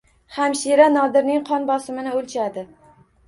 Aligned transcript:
Hamshira 0.37 0.87
Nodirning 0.93 1.43
qon 1.51 1.69
bosimini 1.69 2.17
o‘lchadi. 2.21 2.65